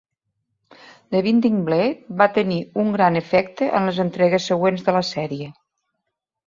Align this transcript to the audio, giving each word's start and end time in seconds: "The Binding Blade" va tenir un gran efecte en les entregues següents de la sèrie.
"The 1.15 1.19
Binding 1.25 1.59
Blade" 1.67 2.09
va 2.23 2.29
tenir 2.39 2.59
un 2.85 2.91
gran 2.99 3.23
efecte 3.23 3.69
en 3.81 3.87
les 3.91 4.03
entregues 4.09 4.53
següents 4.55 4.89
de 4.91 4.99
la 5.01 5.09
sèrie. 5.17 5.55